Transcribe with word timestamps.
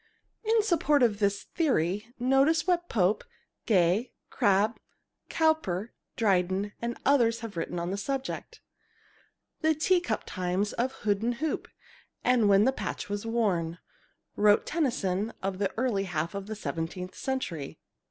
In 0.43 0.63
support 0.63 1.03
of 1.03 1.19
this 1.19 1.43
theory, 1.43 2.07
notice 2.17 2.65
what 2.65 2.89
Pope, 2.89 3.23
Gay, 3.67 4.11
Crabbe, 4.31 4.77
Cowper, 5.29 5.93
Dryden, 6.15 6.71
and 6.81 6.97
others 7.05 7.41
have 7.41 7.55
written 7.55 7.77
on 7.79 7.91
the 7.91 7.97
subject. 7.97 8.61
"The 9.61 9.75
tea 9.75 9.99
cup 10.01 10.23
times 10.25 10.73
of 10.73 10.91
hood 10.91 11.21
and 11.21 11.35
hoop, 11.35 11.67
And 12.23 12.49
when 12.49 12.63
the 12.65 12.73
patch 12.73 13.09
was 13.09 13.27
worn" 13.27 13.77
wrote 14.35 14.65
Tennyson 14.65 15.33
of 15.43 15.59
the 15.59 15.71
early 15.77 16.05
half 16.05 16.33
of 16.33 16.47
the 16.47 16.55
seventeenth 16.55 17.13
century. 17.13 17.77